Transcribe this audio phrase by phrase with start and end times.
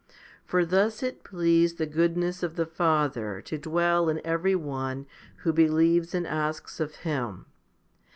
[0.43, 5.05] For thus it pleased the goodness of the Father to dwell in every one
[5.43, 7.45] who believes and asks of Him.